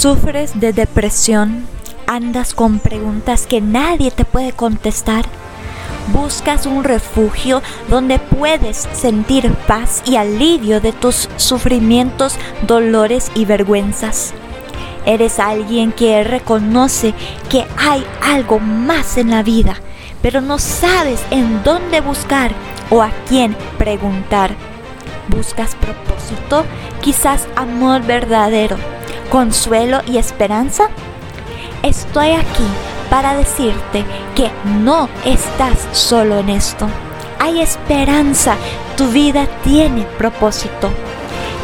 ¿Sufres 0.00 0.58
de 0.58 0.72
depresión? 0.72 1.66
¿Andas 2.06 2.54
con 2.54 2.78
preguntas 2.78 3.46
que 3.46 3.60
nadie 3.60 4.10
te 4.10 4.24
puede 4.24 4.52
contestar? 4.52 5.26
¿Buscas 6.14 6.64
un 6.64 6.84
refugio 6.84 7.60
donde 7.90 8.18
puedes 8.18 8.88
sentir 8.94 9.52
paz 9.66 10.02
y 10.06 10.16
alivio 10.16 10.80
de 10.80 10.92
tus 10.92 11.28
sufrimientos, 11.36 12.36
dolores 12.66 13.30
y 13.34 13.44
vergüenzas? 13.44 14.32
¿Eres 15.04 15.38
alguien 15.38 15.92
que 15.92 16.24
reconoce 16.24 17.12
que 17.50 17.66
hay 17.76 18.02
algo 18.22 18.58
más 18.58 19.18
en 19.18 19.28
la 19.28 19.42
vida, 19.42 19.76
pero 20.22 20.40
no 20.40 20.58
sabes 20.58 21.20
en 21.30 21.62
dónde 21.62 22.00
buscar 22.00 22.52
o 22.88 23.02
a 23.02 23.10
quién 23.28 23.54
preguntar? 23.76 24.54
¿Buscas 25.28 25.74
propósito? 25.74 26.64
Quizás 27.02 27.46
amor 27.54 28.00
verdadero 28.00 28.78
consuelo 29.30 30.00
y 30.06 30.18
esperanza? 30.18 30.88
Estoy 31.82 32.32
aquí 32.32 32.66
para 33.08 33.34
decirte 33.34 34.04
que 34.34 34.50
no 34.80 35.08
estás 35.24 35.78
solo 35.92 36.38
en 36.38 36.50
esto. 36.50 36.86
Hay 37.38 37.60
esperanza, 37.60 38.56
tu 38.96 39.08
vida 39.08 39.46
tiene 39.64 40.02
propósito. 40.18 40.90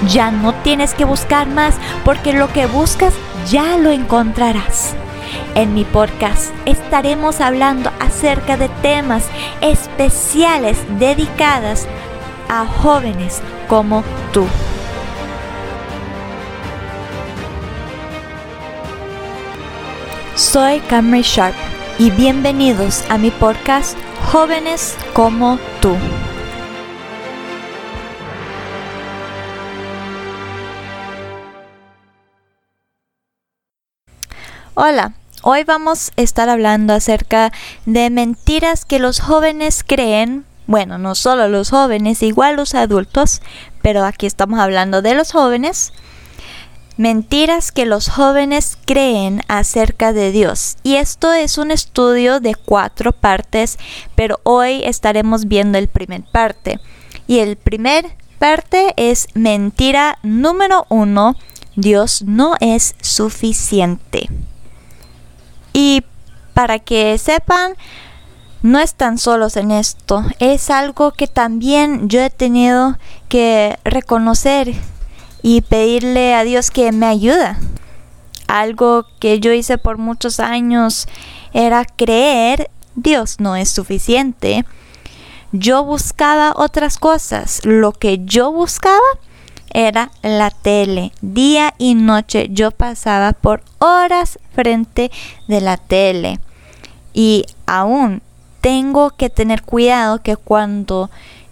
Ya 0.09 0.31
no 0.31 0.55
tienes 0.55 0.95
que 0.95 1.05
buscar 1.05 1.49
más 1.49 1.75
porque 2.05 2.33
lo 2.33 2.53
que 2.53 2.67
buscas 2.67 3.13
ya 3.51 3.77
lo 3.77 3.91
encontrarás. 3.91 4.95
En 5.55 5.75
mi 5.75 5.85
podcast 5.85 6.53
estaremos 6.67 7.41
hablando 7.41 7.91
acerca 8.01 8.57
de 8.57 8.69
temas 8.83 9.25
especiales 9.61 10.79
dedicadas 10.99 11.87
a 12.49 12.67
jóvenes 12.67 13.43
como 13.69 14.05
tú. 14.33 14.47
Soy 20.57 20.81
Camry 20.81 21.21
Sharp 21.21 21.55
y 21.99 22.11
bienvenidos 22.11 23.05
a 23.11 23.19
mi 23.19 23.31
podcast 23.31 23.95
Jóvenes 24.33 24.97
como 25.13 25.59
tú. 25.83 25.95
Hola, 34.73 35.13
hoy 35.43 35.65
vamos 35.65 36.13
a 36.17 36.23
estar 36.23 36.49
hablando 36.49 36.95
acerca 36.95 37.53
de 37.85 38.09
mentiras 38.09 38.87
que 38.87 38.99
los 38.99 39.21
jóvenes 39.21 39.85
creen. 39.87 40.47
Bueno, 40.67 40.97
no 40.97 41.15
solo 41.17 41.49
los 41.49 41.69
jóvenes, 41.69 42.23
igual 42.23 42.57
los 42.57 42.75
adultos, 42.75 43.43
pero 43.83 44.07
aquí 44.07 44.25
estamos 44.25 44.59
hablando 44.59 45.03
de 45.03 45.17
los 45.17 45.33
jóvenes 45.33 45.93
Mentiras 46.97 47.73
que 47.73 47.85
los 47.85 48.09
jóvenes 48.09 48.79
creen 48.87 49.43
acerca 49.49 50.15
de 50.15 50.33
Dios. 50.33 50.79
Y 50.83 50.97
esto 50.97 51.33
es 51.33 51.59
un 51.59 51.71
estudio 51.71 52.41
de 52.41 52.55
cuatro 52.55 53.13
partes, 53.13 53.79
pero 54.15 54.41
hoy 54.45 54.83
estaremos 54.83 55.47
viendo 55.47 55.77
el 55.77 55.89
primer 55.89 56.23
parte. 56.25 56.81
Y 57.27 57.41
el 57.41 57.57
primer 57.57 58.17
parte 58.39 58.95
es 58.97 59.29
mentira 59.35 60.19
número 60.23 60.87
uno. 60.89 61.37
Dios 61.75 62.23
no 62.23 62.55
es 62.61 62.95
suficiente. 63.03 64.31
Y 65.75 66.03
para 66.55 66.79
que 66.79 67.19
sepan, 67.19 67.75
no 68.63 68.79
están 68.79 69.19
solos 69.19 69.59
en 69.59 69.71
esto. 69.71 70.25
Es 70.39 70.71
algo 70.71 71.13
que 71.13 71.27
también 71.27 72.09
yo 72.09 72.23
he 72.23 72.31
tenido 72.31 72.99
que 73.29 73.79
reconocer 73.85 74.75
y 75.47 75.61
pedirle 75.61 76.35
a 76.35 76.43
Dios 76.43 76.73
que 76.73 76.91
me 76.91 77.07
ayuda. 77.07 77.57
Algo 78.49 79.07
que 79.21 79.39
yo 79.39 79.53
hice 79.53 79.79
por 79.79 79.97
muchos 79.97 80.41
años 80.41 81.07
era 81.53 81.85
creer 81.85 82.69
Dios 82.97 83.37
no 83.39 83.55
es 83.55 83.71
suficiente. 83.71 84.65
Yo 85.53 85.85
buscaba 85.85 86.53
otras 86.57 86.99
cosas. 86.99 87.61
Lo 87.63 87.93
que 87.93 88.25
yo 88.25 88.51
buscaba 88.51 88.99
era 89.73 90.11
la 90.23 90.51
tele. 90.51 91.13
Día 91.21 91.75
y 91.79 91.95
noche 91.95 92.49
yo 92.51 92.73
pasaba 92.73 93.33
por 93.33 93.63
horas 93.79 94.41
frente 94.53 95.13
de 95.47 95.61
la 95.61 95.77
tele. 95.77 96.41
Y 97.15 97.45
aún 97.67 98.21
tengo 98.61 99.11
que 99.11 99.31
tener 99.31 99.63
cuidado 99.63 100.21
que 100.25 100.37
cuando 100.37 101.09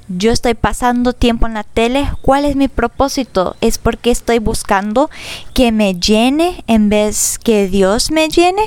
yo 0.09 0.31
estoy 0.31 0.55
pasando 0.55 1.13
tiempo 1.13 1.47
en 1.47 1.55
la 1.55 1.65
tele, 1.65 2.11
¿cuál 2.23 2.45
es 2.45 2.57
mi 2.57 2.69
propósito? 2.69 3.57
¿Es 3.61 3.79
porque 3.79 4.11
estoy 4.11 4.39
buscando 4.39 5.11
que 5.55 5.73
me 5.73 5.95
llene 5.95 6.63
en 6.67 6.89
vez 6.89 7.39
que 7.39 7.69
Dios 7.69 8.11
me 8.11 8.29
llene? 8.29 8.63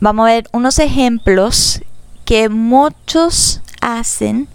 Vamos 0.00 0.24
a 0.24 0.32
ver 0.32 0.48
unos 0.52 0.78
ejemplos 0.78 1.82
que 2.24 2.48
muchos 2.48 3.62
hacen 3.80 4.48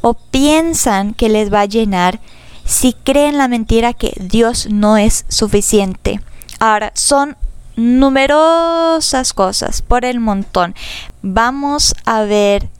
o 0.00 0.14
piensan 0.14 1.14
que 1.14 1.28
les 1.28 1.52
va 1.52 1.60
a 1.60 1.66
llenar 1.66 2.20
si 2.64 2.94
creen 2.94 3.36
la 3.36 3.48
mentira 3.48 3.92
que 3.92 4.14
Dios 4.18 4.68
no 4.70 4.96
es 4.96 5.26
suficiente. 5.28 6.20
Ahora, 6.58 6.92
son 6.94 7.36
numerosas 7.76 9.32
cosas 9.32 9.82
por 9.82 10.04
el 10.04 10.20
montón. 10.20 10.74
Vamos 11.22 11.94
a 12.06 12.22
ver 12.22 12.70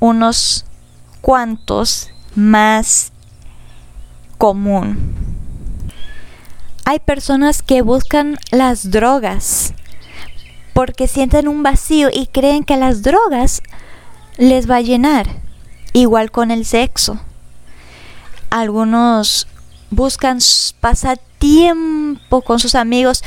unos 0.00 0.64
cuantos 1.20 2.10
más 2.34 3.12
común. 4.38 5.14
Hay 6.84 7.00
personas 7.00 7.62
que 7.62 7.82
buscan 7.82 8.38
las 8.50 8.90
drogas 8.90 9.74
porque 10.72 11.08
sienten 11.08 11.48
un 11.48 11.62
vacío 11.62 12.10
y 12.12 12.26
creen 12.26 12.62
que 12.62 12.76
las 12.76 13.02
drogas 13.02 13.62
les 14.36 14.70
va 14.70 14.76
a 14.76 14.82
llenar. 14.82 15.26
Igual 15.92 16.30
con 16.30 16.50
el 16.50 16.64
sexo. 16.66 17.18
Algunos 18.50 19.48
buscan 19.90 20.38
pasar 20.80 21.18
tiempo 21.38 22.42
con 22.42 22.58
sus 22.58 22.74
amigos, 22.74 23.24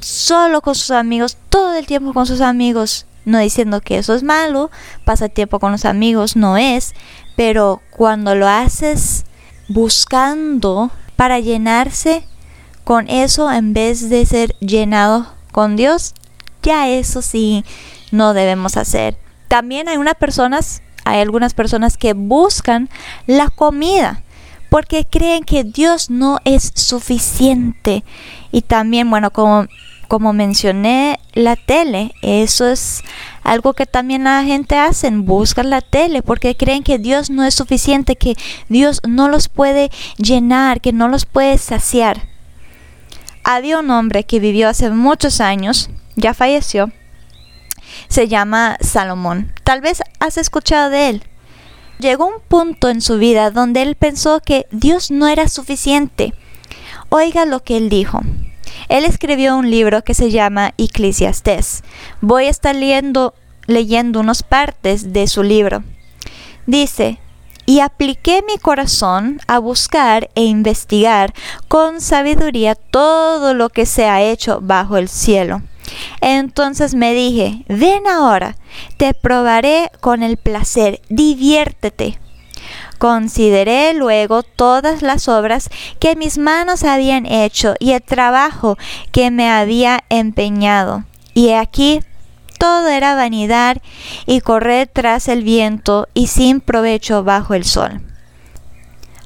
solo 0.00 0.62
con 0.62 0.74
sus 0.74 0.92
amigos, 0.92 1.36
todo 1.48 1.74
el 1.74 1.86
tiempo 1.86 2.14
con 2.14 2.26
sus 2.26 2.40
amigos 2.40 3.06
no 3.24 3.38
diciendo 3.38 3.80
que 3.80 3.98
eso 3.98 4.14
es 4.14 4.22
malo, 4.22 4.70
pasar 5.04 5.30
tiempo 5.30 5.58
con 5.58 5.72
los 5.72 5.84
amigos 5.84 6.36
no 6.36 6.56
es, 6.56 6.94
pero 7.36 7.80
cuando 7.90 8.34
lo 8.34 8.48
haces 8.48 9.24
buscando 9.68 10.90
para 11.16 11.38
llenarse 11.38 12.24
con 12.84 13.08
eso 13.08 13.50
en 13.50 13.72
vez 13.72 14.10
de 14.10 14.26
ser 14.26 14.56
llenado 14.58 15.26
con 15.52 15.76
Dios, 15.76 16.14
ya 16.62 16.88
eso 16.88 17.22
sí 17.22 17.64
no 18.10 18.34
debemos 18.34 18.76
hacer. 18.76 19.16
También 19.48 19.88
hay 19.88 19.96
unas 19.96 20.14
personas, 20.14 20.82
hay 21.04 21.20
algunas 21.20 21.54
personas 21.54 21.96
que 21.96 22.14
buscan 22.14 22.88
la 23.26 23.48
comida 23.50 24.22
porque 24.72 25.04
creen 25.04 25.44
que 25.44 25.64
Dios 25.64 26.08
no 26.08 26.38
es 26.46 26.72
suficiente. 26.74 28.04
Y 28.52 28.62
también, 28.62 29.10
bueno, 29.10 29.30
como 29.30 29.66
como 30.12 30.34
mencioné, 30.34 31.18
la 31.32 31.56
tele, 31.56 32.14
eso 32.20 32.68
es 32.68 33.02
algo 33.44 33.72
que 33.72 33.86
también 33.86 34.24
la 34.24 34.44
gente 34.44 34.76
hace, 34.76 35.08
buscan 35.08 35.70
la 35.70 35.80
tele 35.80 36.20
porque 36.20 36.54
creen 36.54 36.82
que 36.82 36.98
Dios 36.98 37.30
no 37.30 37.44
es 37.44 37.54
suficiente, 37.54 38.16
que 38.16 38.34
Dios 38.68 39.00
no 39.08 39.30
los 39.30 39.48
puede 39.48 39.90
llenar, 40.18 40.82
que 40.82 40.92
no 40.92 41.08
los 41.08 41.24
puede 41.24 41.56
saciar. 41.56 42.28
Había 43.42 43.78
un 43.78 43.90
hombre 43.90 44.24
que 44.24 44.38
vivió 44.38 44.68
hace 44.68 44.90
muchos 44.90 45.40
años, 45.40 45.88
ya 46.14 46.34
falleció, 46.34 46.92
se 48.08 48.28
llama 48.28 48.76
Salomón. 48.80 49.50
Tal 49.64 49.80
vez 49.80 50.02
has 50.20 50.36
escuchado 50.36 50.90
de 50.90 51.08
él. 51.08 51.22
Llegó 52.00 52.26
un 52.26 52.42
punto 52.46 52.90
en 52.90 53.00
su 53.00 53.16
vida 53.16 53.50
donde 53.50 53.80
él 53.80 53.94
pensó 53.94 54.40
que 54.40 54.66
Dios 54.72 55.10
no 55.10 55.26
era 55.26 55.48
suficiente. 55.48 56.34
Oiga 57.08 57.46
lo 57.46 57.64
que 57.64 57.78
él 57.78 57.88
dijo. 57.88 58.20
Él 58.92 59.06
escribió 59.06 59.56
un 59.56 59.70
libro 59.70 60.04
que 60.04 60.12
se 60.12 60.30
llama 60.30 60.74
Eclesiastes. 60.76 61.82
Voy 62.20 62.44
a 62.44 62.50
estar 62.50 62.76
leyendo, 62.76 63.32
leyendo 63.66 64.20
unas 64.20 64.42
partes 64.42 65.14
de 65.14 65.28
su 65.28 65.42
libro. 65.42 65.82
Dice, 66.66 67.18
y 67.64 67.80
apliqué 67.80 68.44
mi 68.46 68.58
corazón 68.58 69.40
a 69.46 69.58
buscar 69.60 70.28
e 70.34 70.44
investigar 70.44 71.32
con 71.68 72.02
sabiduría 72.02 72.74
todo 72.74 73.54
lo 73.54 73.70
que 73.70 73.86
se 73.86 74.04
ha 74.04 74.20
hecho 74.20 74.58
bajo 74.60 74.98
el 74.98 75.08
cielo. 75.08 75.62
Entonces 76.20 76.94
me 76.94 77.14
dije, 77.14 77.64
ven 77.68 78.06
ahora, 78.06 78.56
te 78.98 79.14
probaré 79.14 79.90
con 80.00 80.22
el 80.22 80.36
placer, 80.36 81.00
diviértete. 81.08 82.18
Consideré 83.02 83.94
luego 83.94 84.44
todas 84.44 85.02
las 85.02 85.26
obras 85.26 85.70
que 85.98 86.14
mis 86.14 86.38
manos 86.38 86.84
habían 86.84 87.26
hecho 87.26 87.74
y 87.80 87.94
el 87.94 88.02
trabajo 88.02 88.78
que 89.10 89.32
me 89.32 89.50
había 89.50 90.04
empeñado. 90.08 91.02
Y 91.34 91.50
aquí 91.50 92.04
todo 92.60 92.86
era 92.86 93.16
vanidad 93.16 93.78
y 94.24 94.40
correr 94.40 94.86
tras 94.86 95.26
el 95.26 95.42
viento 95.42 96.06
y 96.14 96.28
sin 96.28 96.60
provecho 96.60 97.24
bajo 97.24 97.54
el 97.54 97.64
sol. 97.64 98.02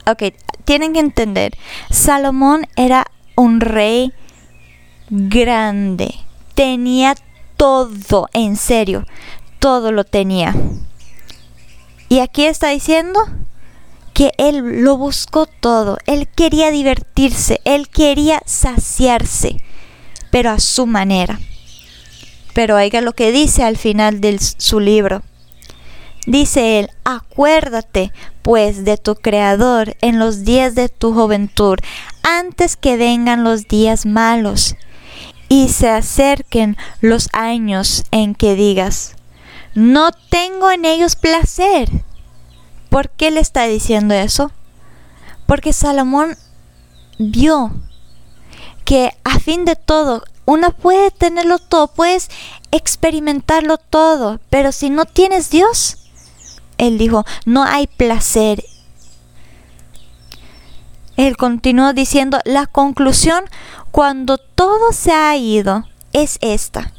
Ok, 0.06 0.32
tienen 0.64 0.94
que 0.94 1.00
entender, 1.00 1.52
Salomón 1.90 2.66
era 2.76 3.04
un 3.34 3.60
rey 3.60 4.14
grande. 5.10 6.14
Tenía 6.54 7.14
todo, 7.58 8.30
en 8.32 8.56
serio, 8.56 9.04
todo 9.58 9.92
lo 9.92 10.04
tenía. 10.04 10.54
Y 12.08 12.20
aquí 12.20 12.46
está 12.46 12.68
diciendo 12.68 13.20
que 14.16 14.32
él 14.38 14.82
lo 14.82 14.96
buscó 14.96 15.44
todo, 15.44 15.98
él 16.06 16.26
quería 16.26 16.70
divertirse, 16.70 17.60
él 17.66 17.90
quería 17.90 18.40
saciarse, 18.46 19.58
pero 20.30 20.48
a 20.48 20.58
su 20.58 20.86
manera. 20.86 21.38
Pero 22.54 22.76
oiga 22.76 23.02
lo 23.02 23.12
que 23.12 23.30
dice 23.30 23.62
al 23.62 23.76
final 23.76 24.22
de 24.22 24.38
su 24.38 24.80
libro. 24.80 25.20
Dice 26.26 26.78
él, 26.78 26.88
acuérdate 27.04 28.10
pues 28.40 28.86
de 28.86 28.96
tu 28.96 29.16
Creador 29.16 29.98
en 30.00 30.18
los 30.18 30.44
días 30.44 30.74
de 30.74 30.88
tu 30.88 31.12
juventud, 31.12 31.76
antes 32.22 32.78
que 32.78 32.96
vengan 32.96 33.44
los 33.44 33.68
días 33.68 34.06
malos 34.06 34.76
y 35.50 35.68
se 35.68 35.90
acerquen 35.90 36.78
los 37.02 37.28
años 37.34 38.04
en 38.12 38.34
que 38.34 38.54
digas, 38.54 39.14
no 39.74 40.10
tengo 40.30 40.70
en 40.70 40.86
ellos 40.86 41.16
placer. 41.16 41.90
¿Por 42.96 43.10
qué 43.10 43.30
le 43.30 43.40
está 43.40 43.64
diciendo 43.64 44.14
eso? 44.14 44.50
Porque 45.44 45.74
Salomón 45.74 46.34
vio 47.18 47.70
que 48.86 49.10
a 49.22 49.38
fin 49.38 49.66
de 49.66 49.76
todo, 49.76 50.24
uno 50.46 50.72
puede 50.72 51.10
tenerlo 51.10 51.58
todo, 51.58 51.88
puedes 51.88 52.30
experimentarlo 52.70 53.76
todo, 53.76 54.40
pero 54.48 54.72
si 54.72 54.88
no 54.88 55.04
tienes 55.04 55.50
Dios, 55.50 56.08
él 56.78 56.96
dijo, 56.96 57.26
no 57.44 57.64
hay 57.64 57.86
placer. 57.86 58.64
Él 61.18 61.36
continuó 61.36 61.92
diciendo, 61.92 62.40
la 62.46 62.66
conclusión 62.66 63.44
cuando 63.90 64.38
todo 64.38 64.92
se 64.92 65.12
ha 65.12 65.36
ido 65.36 65.86
es 66.14 66.38
esta. 66.40 66.94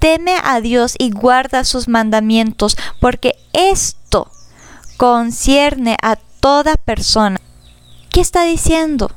Teme 0.00 0.34
a 0.42 0.60
Dios 0.60 0.96
y 0.98 1.10
guarda 1.10 1.62
sus 1.62 1.86
mandamientos, 1.86 2.76
porque 3.00 3.36
esto 3.52 4.32
concierne 4.98 5.96
a 6.02 6.16
toda 6.16 6.74
persona. 6.74 7.40
¿Qué 8.10 8.20
está 8.20 8.42
diciendo? 8.42 9.10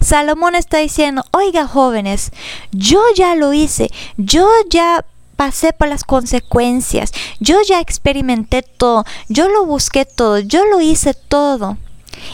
Salomón 0.00 0.54
está 0.54 0.78
diciendo, 0.78 1.24
oiga 1.32 1.66
jóvenes, 1.66 2.32
yo 2.70 3.02
ya 3.16 3.34
lo 3.34 3.52
hice, 3.52 3.90
yo 4.16 4.46
ya 4.68 5.04
pasé 5.36 5.72
por 5.72 5.88
las 5.88 6.04
consecuencias, 6.04 7.12
yo 7.40 7.56
ya 7.66 7.80
experimenté 7.80 8.62
todo, 8.62 9.04
yo 9.28 9.48
lo 9.48 9.64
busqué 9.64 10.04
todo, 10.04 10.38
yo 10.38 10.64
lo 10.66 10.80
hice 10.80 11.14
todo. 11.14 11.78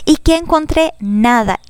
¿Y 0.05 0.17
que 0.17 0.37
encontré? 0.37 0.93
Nada. 0.99 1.61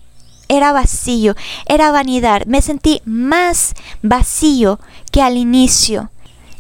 Era 0.49 0.73
vacío, 0.73 1.35
era 1.67 1.93
vanidad. 1.93 2.47
Me 2.47 2.63
sentí 2.63 3.03
más 3.05 3.75
vacío 4.03 4.81
que 5.13 5.21
al 5.21 5.37
inicio. 5.37 6.11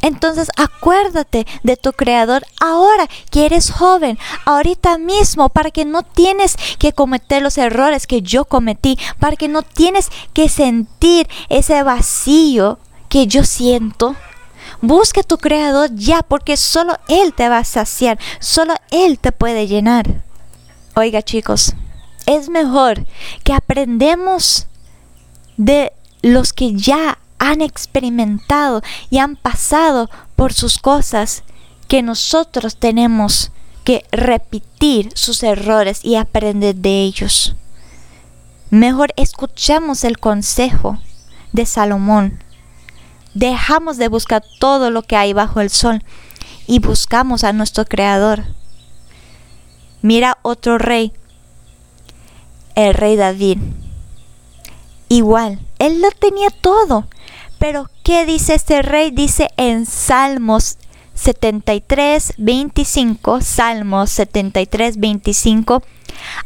Entonces 0.02 0.48
acuérdate 0.56 1.46
de 1.62 1.76
tu 1.76 1.92
creador 1.92 2.44
ahora 2.60 3.08
que 3.30 3.46
eres 3.46 3.70
joven, 3.70 4.18
ahorita 4.44 4.98
mismo, 4.98 5.48
para 5.48 5.70
que 5.70 5.84
no 5.84 6.02
tienes 6.02 6.56
que 6.78 6.92
cometer 6.92 7.42
los 7.42 7.58
errores 7.58 8.06
que 8.06 8.22
yo 8.22 8.44
cometí, 8.44 8.98
para 9.18 9.36
que 9.36 9.48
no 9.48 9.62
tienes 9.62 10.10
que 10.32 10.48
sentir 10.48 11.28
ese 11.48 11.82
vacío 11.82 12.78
que 13.08 13.26
yo 13.26 13.44
siento. 13.44 14.14
Busca 14.80 15.22
tu 15.22 15.38
creador 15.38 15.90
ya, 15.94 16.22
porque 16.22 16.56
solo 16.56 16.96
Él 17.08 17.34
te 17.34 17.48
va 17.48 17.58
a 17.58 17.64
saciar, 17.64 18.18
solo 18.38 18.74
Él 18.90 19.18
te 19.18 19.32
puede 19.32 19.66
llenar. 19.66 20.22
Oiga 20.94 21.22
chicos, 21.22 21.74
es 22.26 22.48
mejor 22.48 23.04
que 23.42 23.52
aprendemos 23.52 24.66
de 25.56 25.92
los 26.22 26.52
que 26.52 26.74
ya 26.74 27.18
han 27.38 27.62
experimentado 27.62 28.82
y 29.10 29.18
han 29.18 29.36
pasado 29.36 30.10
por 30.36 30.52
sus 30.52 30.78
cosas 30.78 31.42
que 31.86 32.02
nosotros 32.02 32.76
tenemos 32.76 33.50
que 33.84 34.04
repetir 34.12 35.10
sus 35.14 35.42
errores 35.42 36.04
y 36.04 36.16
aprender 36.16 36.74
de 36.74 37.02
ellos. 37.02 37.54
Mejor 38.70 39.12
escuchemos 39.16 40.04
el 40.04 40.18
consejo 40.18 40.98
de 41.52 41.64
Salomón 41.64 42.38
dejamos 43.38 43.98
de 43.98 44.08
buscar 44.08 44.42
todo 44.58 44.90
lo 44.90 45.02
que 45.02 45.16
hay 45.16 45.32
bajo 45.32 45.60
el 45.60 45.70
sol 45.70 46.02
y 46.66 46.80
buscamos 46.80 47.44
a 47.44 47.52
nuestro 47.52 47.84
Creador. 47.84 48.44
Mira 50.02 50.38
otro 50.42 50.78
rey, 50.78 51.12
el 52.74 52.94
rey 52.94 53.16
David. 53.16 53.58
Igual, 55.08 55.60
él 55.78 56.00
lo 56.00 56.10
tenía 56.10 56.50
todo. 56.50 57.06
Pero, 57.58 57.90
¿qué 58.04 58.24
dice 58.24 58.54
este 58.54 58.82
rey? 58.82 59.10
Dice 59.10 59.50
en 59.56 59.84
Salmos 59.86 60.78
73, 61.14 62.34
25, 62.38 63.40
Salmos 63.40 64.10
73, 64.10 64.98
25, 64.98 65.82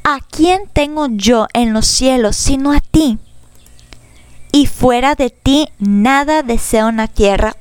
¿a 0.04 0.18
quién 0.30 0.62
tengo 0.72 1.08
yo 1.10 1.46
en 1.52 1.72
los 1.72 1.86
cielos 1.86 2.36
sino 2.36 2.72
a 2.72 2.80
ti? 2.80 3.18
y 4.52 4.66
fuera 4.66 5.14
de 5.14 5.30
ti 5.30 5.68
nada 5.78 6.42
deseo 6.42 6.90
en 6.90 6.98
la 6.98 7.08
tierra. 7.08 7.56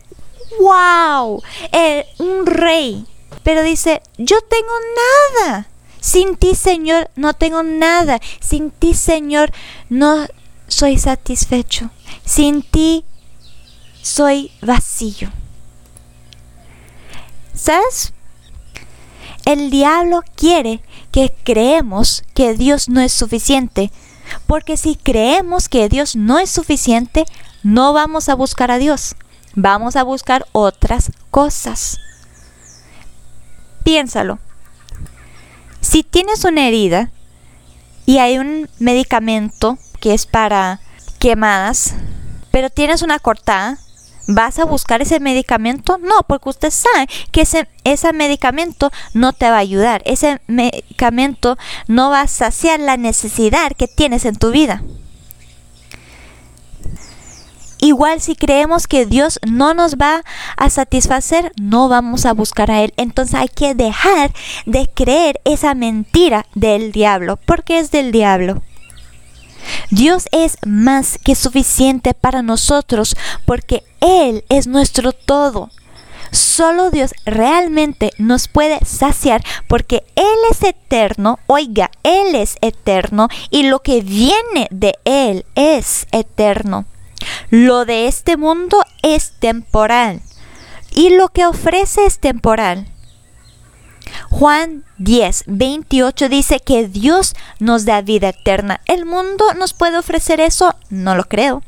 ¡Wow! 0.60 1.42
un 2.20 2.46
rey. 2.46 3.06
Pero 3.44 3.64
dice, 3.64 4.04
yo 4.18 4.40
tengo 4.42 4.74
nada. 5.40 5.68
Sin 6.00 6.36
ti, 6.36 6.54
Señor, 6.54 7.10
no 7.16 7.34
tengo 7.34 7.64
nada. 7.64 8.20
Sin 8.42 8.70
ti, 8.70 8.94
Señor, 8.94 9.52
no 9.90 10.28
soy 10.72 10.98
satisfecho. 10.98 11.90
Sin 12.26 12.64
ti, 12.64 13.06
soy 14.02 14.52
vacío. 14.62 15.30
¿Sabes? 17.54 18.14
El 19.46 19.70
diablo 19.70 20.24
quiere 20.36 20.82
que 21.12 21.36
creemos 21.44 22.24
que 22.34 22.56
Dios 22.56 22.90
no 22.90 23.02
es 23.02 23.12
suficiente 23.12 23.92
porque 24.48 24.78
si 24.78 24.96
creemos 24.96 25.68
que 25.68 25.90
Dios 25.90 26.16
no 26.16 26.40
es 26.40 26.50
suficiente, 26.50 27.26
no 27.64 27.92
vamos 27.92 28.30
a 28.30 28.36
buscar 28.36 28.72
a 28.72 28.78
Dios, 28.78 29.16
vamos 29.56 29.96
a 29.98 30.04
buscar 30.04 30.46
otras 30.54 31.12
cosas. 31.30 31.98
Piénsalo. 33.84 34.40
Si 35.82 36.04
tienes 36.04 36.46
una 36.46 36.68
herida 36.68 37.12
y 38.06 38.20
hay 38.20 38.38
un 38.38 38.70
medicamento 38.80 39.78
que 40.02 40.14
es 40.14 40.26
para 40.26 40.82
quemadas, 41.20 41.94
pero 42.52 42.70
tienes 42.70 43.02
una 43.02 43.20
cortada, 43.20 43.78
¿Vas 44.28 44.60
a 44.60 44.66
buscar 44.66 45.02
ese 45.02 45.20
medicamento? 45.20 45.98
No, 45.98 46.22
porque 46.28 46.50
usted 46.50 46.70
sabe 46.70 47.08
que 47.32 47.42
ese, 47.42 47.68
ese 47.84 48.14
medicamento 48.14 48.92
no 49.14 49.34
te 49.34 49.50
va 49.50 49.58
a 49.58 49.60
ayudar. 49.60 50.02
Ese 50.06 50.40
medicamento 50.48 51.58
no 51.88 52.12
va 52.12 52.22
a 52.22 52.28
saciar 52.28 52.80
la 52.80 52.98
necesidad 52.98 53.72
que 53.76 53.88
tienes 53.88 54.26
en 54.26 54.36
tu 54.36 54.52
vida. 54.52 54.84
Igual 57.80 58.22
si 58.22 58.36
creemos 58.36 58.86
que 58.86 59.08
Dios 59.08 59.40
no 59.46 59.74
nos 59.74 59.96
va 59.96 60.24
a 60.56 60.70
satisfacer, 60.70 61.52
no 61.60 61.90
vamos 61.90 62.28
a 62.28 62.34
buscar 62.34 62.70
a 62.70 62.84
Él. 62.84 62.94
Entonces 62.96 63.34
hay 63.34 63.50
que 63.50 63.74
dejar 63.74 64.32
de 64.68 64.88
creer 64.88 65.42
esa 65.46 65.74
mentira 65.74 66.46
del 66.54 66.92
diablo, 66.92 67.40
porque 67.46 67.80
es 67.80 67.90
del 67.90 68.12
diablo. 68.12 68.62
Dios 69.90 70.28
es 70.32 70.58
más 70.66 71.18
que 71.24 71.36
suficiente 71.36 72.14
para 72.14 72.42
nosotros 72.42 73.16
porque 73.46 73.84
Él 74.00 74.44
es 74.50 74.68
nuestro 74.68 75.14
todo. 75.14 75.70
Solo 76.32 76.92
Dios 76.92 77.12
realmente 77.26 78.12
nos 78.18 78.48
puede 78.48 78.80
saciar 78.86 79.44
porque 79.68 80.04
Él 80.16 80.38
es 80.50 80.64
eterno, 80.64 81.40
oiga, 81.48 81.92
Él 82.04 82.36
es 82.36 82.56
eterno 82.62 83.28
y 83.50 83.64
lo 83.64 83.80
que 83.80 84.02
viene 84.02 84.68
de 84.72 84.96
Él 85.04 85.46
es 85.56 86.08
eterno. 86.12 86.86
Lo 87.50 87.86
de 87.86 88.08
este 88.08 88.38
mundo 88.38 88.82
es 89.04 89.34
temporal 89.40 90.22
y 90.92 91.10
lo 91.10 91.30
que 91.30 91.46
ofrece 91.46 92.06
es 92.06 92.20
temporal. 92.20 92.91
Juan 94.30 94.84
10, 94.98 95.44
28 95.48 96.30
dice 96.30 96.60
que 96.60 96.88
Dios 96.88 97.36
nos 97.60 97.86
da 97.86 98.02
vida 98.02 98.30
eterna. 98.30 98.82
¿El 98.86 99.06
mundo 99.06 99.54
nos 99.56 99.74
puede 99.74 99.98
ofrecer 99.98 100.40
eso? 100.40 100.76
No 100.90 101.16
lo 101.16 101.26
creo. 101.26 101.64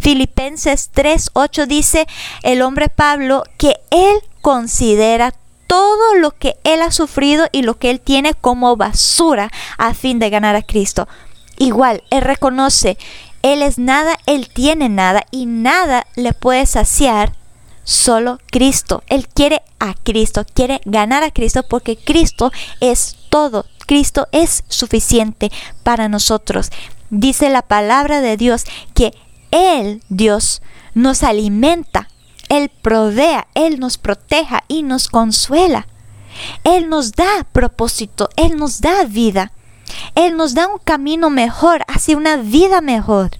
Filipenses 0.00 0.90
3, 0.92 1.30
8 1.34 1.66
dice 1.66 2.06
el 2.42 2.62
hombre 2.62 2.88
Pablo 2.88 3.44
que 3.58 3.74
él 3.90 4.18
considera 4.40 5.32
todo 5.66 6.16
lo 6.16 6.32
que 6.32 6.56
él 6.64 6.82
ha 6.82 6.90
sufrido 6.90 7.46
y 7.52 7.62
lo 7.62 7.78
que 7.78 7.90
él 7.90 8.00
tiene 8.00 8.34
como 8.34 8.76
basura 8.76 9.50
a 9.78 9.94
fin 9.94 10.18
de 10.18 10.30
ganar 10.30 10.56
a 10.56 10.62
Cristo. 10.62 11.08
Igual, 11.58 12.02
él 12.10 12.22
reconoce, 12.22 12.98
él 13.42 13.62
es 13.62 13.78
nada, 13.78 14.18
él 14.26 14.48
tiene 14.48 14.88
nada 14.88 15.24
y 15.30 15.46
nada 15.46 16.06
le 16.16 16.32
puede 16.32 16.66
saciar 16.66 17.32
solo 17.84 18.38
Cristo. 18.50 19.02
Él 19.08 19.28
quiere 19.28 19.62
a 19.78 19.94
Cristo, 19.94 20.44
quiere 20.52 20.80
ganar 20.84 21.22
a 21.22 21.30
Cristo 21.30 21.62
porque 21.68 21.96
Cristo 21.96 22.52
es 22.80 23.16
todo. 23.28 23.66
Cristo 23.86 24.28
es 24.32 24.64
suficiente 24.68 25.50
para 25.82 26.08
nosotros. 26.08 26.70
dice 27.10 27.50
la 27.50 27.62
palabra 27.62 28.20
de 28.20 28.36
Dios 28.36 28.64
que 28.94 29.12
Él, 29.50 30.02
Dios, 30.08 30.62
nos 30.94 31.22
alimenta, 31.22 32.08
Él 32.48 32.70
provea, 32.70 33.48
Él 33.54 33.80
nos 33.80 33.98
proteja 33.98 34.64
y 34.68 34.82
nos 34.82 35.08
consuela. 35.08 35.86
Él 36.64 36.88
nos 36.88 37.12
da 37.12 37.46
propósito, 37.52 38.30
Él 38.36 38.56
nos 38.56 38.80
da 38.80 39.04
vida. 39.04 39.52
Él 40.14 40.36
nos 40.36 40.54
da 40.54 40.68
un 40.68 40.78
camino 40.78 41.28
mejor 41.28 41.84
hacia 41.86 42.16
una 42.16 42.36
vida 42.36 42.80
mejor. 42.80 43.30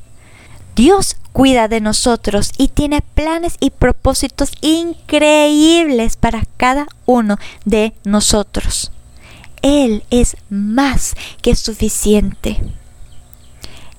Dios 0.74 1.16
cuida 1.32 1.68
de 1.68 1.80
nosotros 1.80 2.52
y 2.58 2.68
tiene 2.68 3.00
planes 3.00 3.56
y 3.60 3.70
propósitos 3.70 4.52
increíbles 4.60 6.16
para 6.16 6.44
cada 6.56 6.86
uno 7.06 7.38
de 7.64 7.94
nosotros. 8.04 8.92
Él 9.62 10.04
es 10.10 10.36
más 10.50 11.14
que 11.40 11.54
suficiente. 11.54 12.60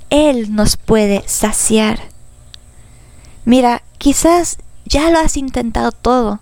Él 0.10 0.54
nos 0.54 0.78
puede 0.78 1.24
saciar. 1.28 2.00
Mira, 3.46 3.82
quizás 3.98 4.58
ya 4.86 5.10
lo 5.10 5.20
has 5.20 5.38
intentado 5.38 5.92
todo. 5.92 6.40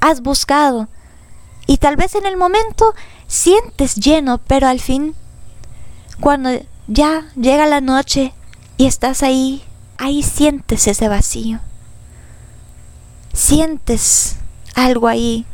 Has 0.00 0.20
buscado. 0.20 0.88
Y 1.66 1.78
tal 1.78 1.96
vez 1.96 2.14
en 2.16 2.26
el 2.26 2.36
momento 2.36 2.92
sientes 3.28 3.94
lleno, 3.94 4.38
pero 4.38 4.66
al 4.66 4.80
fin, 4.80 5.14
cuando 6.20 6.50
ya 6.88 7.28
llega 7.36 7.66
la 7.66 7.80
noche 7.80 8.34
y 8.76 8.86
estás 8.86 9.22
ahí, 9.22 9.62
ahí 9.98 10.22
sientes 10.22 10.86
ese 10.86 11.08
vacío. 11.08 11.60
Sientes 13.32 14.36
algo 14.74 15.08
ahí. 15.08 15.46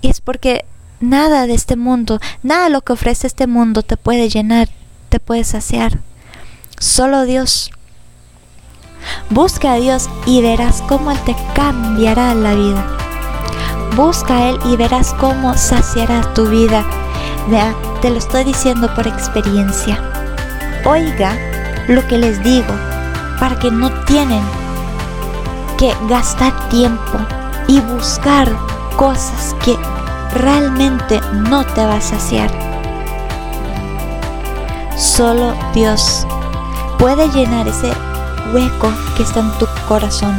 Y 0.00 0.08
es 0.08 0.20
porque 0.20 0.64
nada 1.00 1.46
de 1.46 1.54
este 1.54 1.76
mundo, 1.76 2.20
nada 2.42 2.68
lo 2.68 2.82
que 2.82 2.92
ofrece 2.92 3.26
este 3.26 3.46
mundo 3.46 3.82
te 3.82 3.96
puede 3.96 4.28
llenar, 4.28 4.68
te 5.08 5.20
puede 5.20 5.44
saciar. 5.44 6.00
Solo 6.78 7.24
Dios. 7.24 7.70
Busca 9.30 9.74
a 9.74 9.76
Dios 9.76 10.08
y 10.26 10.42
verás 10.42 10.82
cómo 10.88 11.10
Él 11.12 11.18
te 11.24 11.34
cambiará 11.54 12.34
la 12.34 12.54
vida. 12.54 12.96
Busca 13.96 14.36
a 14.36 14.50
Él 14.50 14.58
y 14.66 14.76
verás 14.76 15.14
cómo 15.14 15.56
saciará 15.56 16.34
tu 16.34 16.48
vida. 16.48 16.84
Vea, 17.48 17.74
te 18.02 18.10
lo 18.10 18.18
estoy 18.18 18.44
diciendo 18.44 18.92
por 18.94 19.06
experiencia. 19.06 20.02
Oiga 20.84 21.55
lo 21.88 22.06
que 22.08 22.18
les 22.18 22.42
digo 22.42 22.74
para 23.38 23.58
que 23.58 23.70
no 23.70 23.90
tienen 24.04 24.42
que 25.78 25.92
gastar 26.08 26.52
tiempo 26.68 27.18
y 27.68 27.80
buscar 27.80 28.50
cosas 28.96 29.54
que 29.64 29.76
realmente 30.34 31.20
no 31.32 31.64
te 31.64 31.84
va 31.84 31.96
a 31.96 32.00
saciar. 32.00 32.50
Solo 34.96 35.54
Dios 35.74 36.26
puede 36.98 37.28
llenar 37.28 37.68
ese 37.68 37.92
hueco 38.52 38.90
que 39.16 39.22
está 39.22 39.40
en 39.40 39.50
tu 39.58 39.66
corazón. 39.86 40.34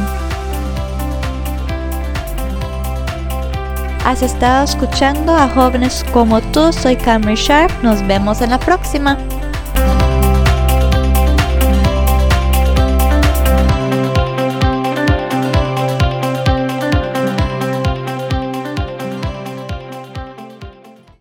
Has 4.04 4.22
estado 4.22 4.64
escuchando 4.64 5.34
a 5.34 5.48
jóvenes 5.48 6.04
como 6.12 6.40
tú, 6.40 6.72
soy 6.72 6.96
Cameron 6.96 7.34
Sharp, 7.34 7.70
nos 7.82 8.04
vemos 8.06 8.40
en 8.40 8.50
la 8.50 8.58
próxima. 8.58 9.18